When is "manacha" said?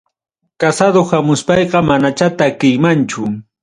1.89-2.27